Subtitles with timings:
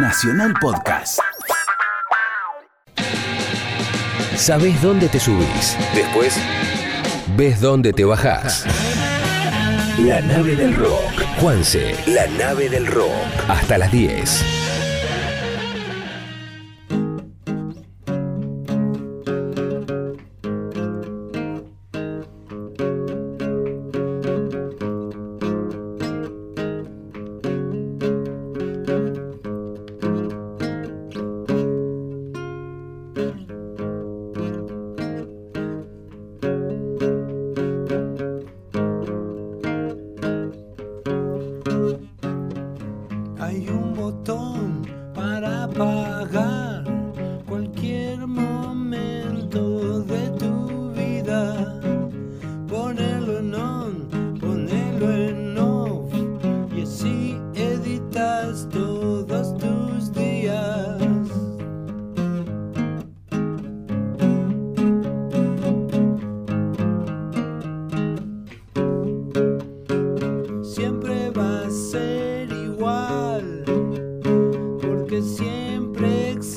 [0.00, 1.18] Nacional Podcast.
[4.36, 5.76] Sabés dónde te subís.
[5.92, 6.38] Después,
[7.36, 8.64] ves dónde te bajás.
[9.98, 11.24] La nave del rock.
[11.40, 13.10] Juanse, la nave del rock.
[13.48, 14.67] Hasta las 10.
[45.78, 46.67] pagar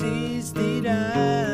[0.02, 1.51] existirá.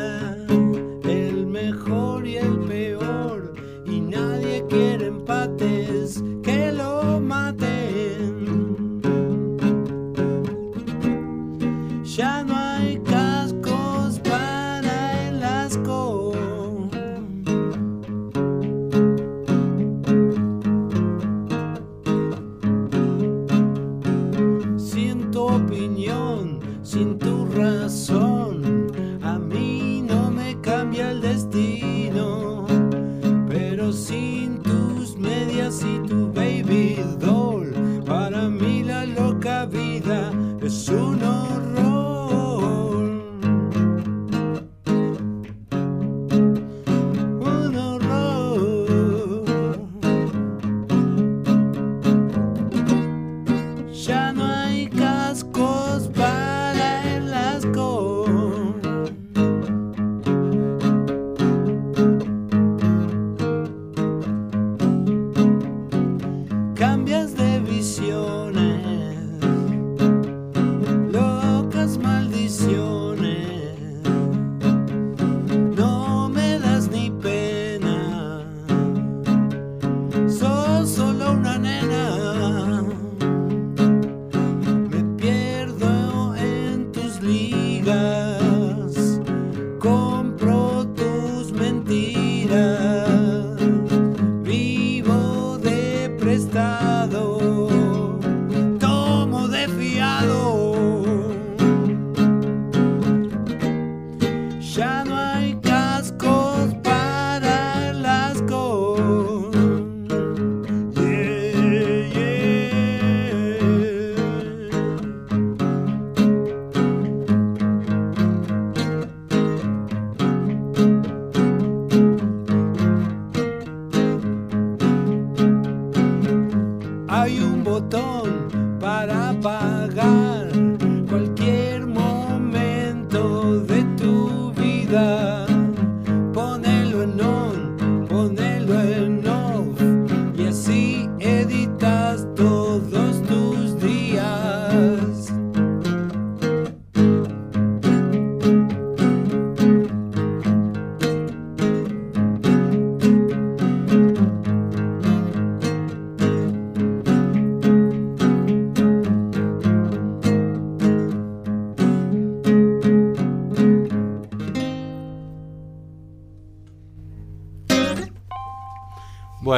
[127.89, 128.38] todo.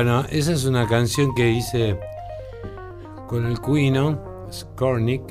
[0.04, 1.96] Bueno, esa es una canción que hice
[3.28, 5.22] con el Cuino, Skornik,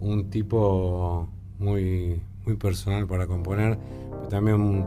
[0.00, 1.28] un tipo
[1.58, 3.78] muy, muy personal para componer,
[4.30, 4.86] también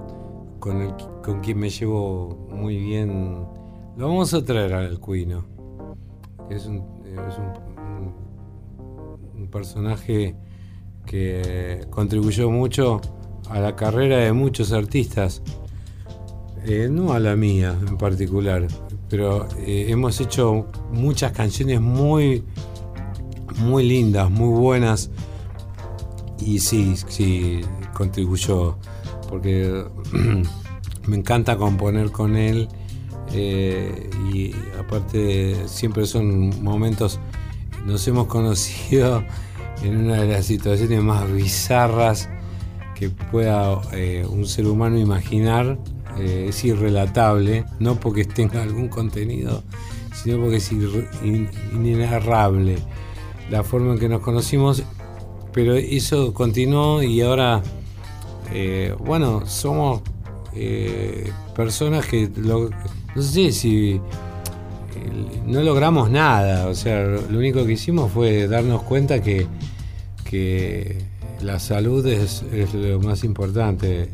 [0.60, 3.46] con, el, con quien me llevo muy bien.
[3.98, 5.46] Lo vamos a traer al Cuino,
[6.50, 6.84] que es un,
[9.36, 10.36] un personaje
[11.06, 13.00] que contribuyó mucho
[13.48, 15.44] a la carrera de muchos artistas
[16.66, 18.68] eh, no a la mía en particular,
[19.10, 22.44] pero eh, hemos hecho muchas canciones muy,
[23.58, 25.10] muy lindas, muy buenas.
[26.40, 27.62] Y sí, sí,
[27.94, 28.78] contribuyó,
[29.30, 29.84] porque
[31.08, 32.70] me encanta componer con él.
[33.34, 37.20] Eh, y aparte siempre son momentos,
[37.86, 39.24] nos hemos conocido
[39.84, 42.30] en una de las situaciones más bizarras
[42.96, 43.82] que pueda
[44.30, 45.78] un ser humano imaginar.
[46.20, 49.64] Eh, es irrelatable, no porque tenga algún contenido,
[50.14, 52.78] sino porque es inenarrable
[53.50, 54.84] la forma en que nos conocimos,
[55.54, 57.62] pero eso continuó y ahora,
[58.52, 60.02] eh, bueno, somos
[61.56, 62.70] personas que no
[63.22, 64.00] sé si
[65.46, 69.48] no logramos nada, o sea, lo único que hicimos fue darnos cuenta que,
[71.42, 72.44] la salud es,
[72.74, 74.10] lo más importante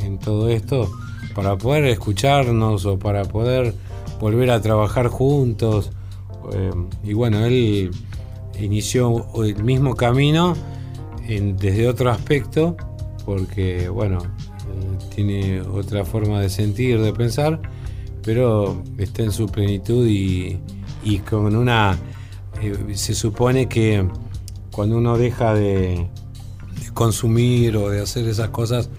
[0.00, 0.90] en, todo esto,
[1.34, 3.74] para poder escucharnos o para poder
[4.20, 5.90] volver a trabajar juntos.
[6.52, 6.70] Eh,
[7.04, 7.90] y bueno, él
[8.58, 10.54] inició el mismo camino
[11.28, 12.76] desde otro aspecto,
[13.24, 14.18] porque bueno,
[15.14, 17.60] tiene otra forma de sentir, de pensar
[18.22, 20.60] pero está en su plenitud y,
[21.28, 21.98] con una...
[22.62, 24.06] Eh, se supone que
[24.70, 26.08] cuando uno deja de,
[26.94, 28.90] consumir o de hacer esas cosas,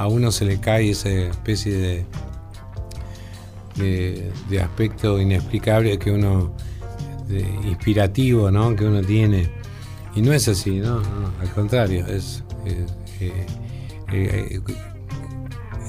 [0.00, 2.06] a uno se le cae esa especie
[3.76, 6.52] de, de, aspecto inexplicable que uno,
[7.64, 8.74] inspirativo, ¿no?
[8.74, 9.50] Que uno tiene.
[10.16, 11.02] Y no es así, ¿no?
[11.38, 12.42] al contrario, es...
[12.64, 13.46] Eh,
[14.12, 14.60] eh,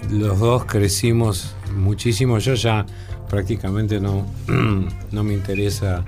[0.10, 2.38] los dos crecimos muchísimo.
[2.40, 2.86] Yo ya
[3.30, 4.25] prácticamente no,
[5.12, 6.04] no me interesa, eh,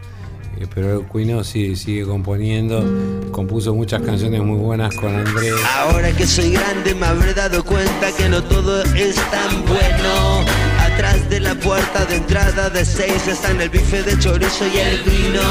[0.74, 2.84] pero el Cuino sí, sigue componiendo.
[3.32, 5.54] Compuso muchas canciones muy buenas con Andrés.
[5.78, 10.46] Ahora que soy grande me habré dado cuenta que no todo es tan bueno.
[10.80, 15.04] Atrás de la puerta de entrada de seis están el bife de chorizo y el
[15.04, 15.42] vino.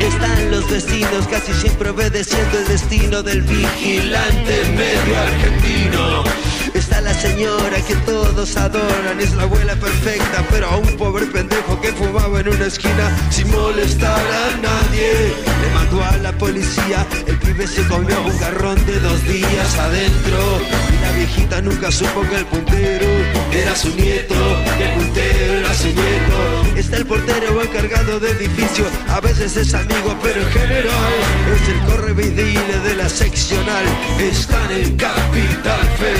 [0.00, 6.39] Están los vecinos casi siempre obedeciendo el destino del vigilante medio argentino.
[6.74, 11.80] Está la señora que todos adoran, es la abuela perfecta, pero a un pobre pendejo
[11.80, 15.34] que fumaba en una esquina sin molestar a nadie.
[15.62, 20.60] Le mandó a la policía, el pibe se comió un garrón de dos días adentro.
[20.92, 23.06] Y la viejita nunca supo que el puntero
[23.52, 24.34] era su nieto,
[24.78, 26.76] que el puntero era su nieto.
[26.76, 31.12] Está el portero encargado de edificio, a veces es amigo, pero en general
[31.54, 33.84] es el correvidile de la seccional.
[34.18, 36.19] Está en capital federal.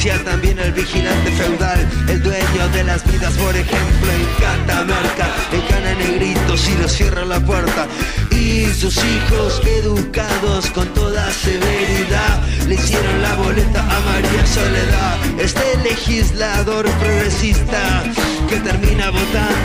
[0.00, 5.94] También el vigilante feudal, el dueño de las vidas, por ejemplo, en Catamarca, en Cana
[5.94, 7.86] Negrito, si lo cierra la puerta.
[8.30, 15.76] Y sus hijos, educados con toda severidad, le hicieron la boleta a María Soledad, este
[15.84, 18.02] legislador progresista
[18.48, 19.59] que termina votando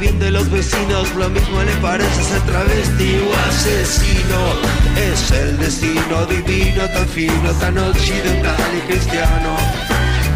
[0.00, 4.40] bien de los vecinos, lo mismo le parece ser travesti o asesino.
[4.96, 9.56] Es el destino divino, tan fino, tan occidental y cristiano.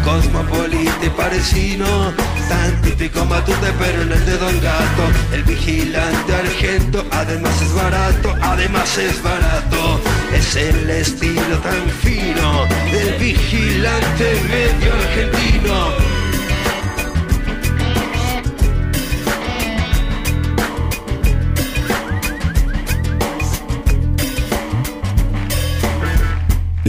[0.03, 2.13] Cosmopolita y parecino,
[2.47, 5.03] tan típico matute pero en el de Don Gato.
[5.33, 9.99] El vigilante argento, además es barato, además es barato.
[10.31, 16.04] Es el estilo tan fino del vigilante medio argentino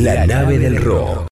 [0.06, 1.16] La nave del rock.